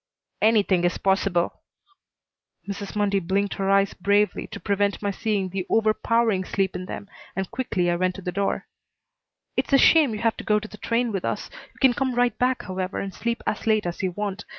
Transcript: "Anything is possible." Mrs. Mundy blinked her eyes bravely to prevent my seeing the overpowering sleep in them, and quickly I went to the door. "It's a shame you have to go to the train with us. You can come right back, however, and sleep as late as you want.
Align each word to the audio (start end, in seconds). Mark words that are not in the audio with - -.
"Anything 0.41 0.83
is 0.83 0.97
possible." 0.97 1.61
Mrs. 2.67 2.95
Mundy 2.95 3.19
blinked 3.19 3.53
her 3.59 3.69
eyes 3.69 3.93
bravely 3.93 4.47
to 4.47 4.59
prevent 4.59 4.99
my 4.99 5.11
seeing 5.11 5.49
the 5.49 5.63
overpowering 5.69 6.43
sleep 6.43 6.75
in 6.75 6.87
them, 6.87 7.07
and 7.35 7.51
quickly 7.51 7.87
I 7.91 7.97
went 7.97 8.15
to 8.15 8.23
the 8.23 8.31
door. 8.31 8.65
"It's 9.55 9.73
a 9.73 9.77
shame 9.77 10.15
you 10.15 10.21
have 10.21 10.37
to 10.37 10.43
go 10.43 10.57
to 10.57 10.67
the 10.67 10.77
train 10.79 11.11
with 11.11 11.23
us. 11.23 11.51
You 11.75 11.79
can 11.81 11.93
come 11.93 12.15
right 12.15 12.35
back, 12.39 12.63
however, 12.63 12.97
and 12.97 13.13
sleep 13.13 13.43
as 13.45 13.67
late 13.67 13.85
as 13.85 14.01
you 14.01 14.11
want. 14.13 14.45